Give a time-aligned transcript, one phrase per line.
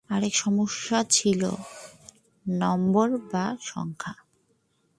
[0.09, 1.41] আরেক সমস্যা ছিল
[2.45, 4.13] নাম্বার বা সংখ্যা।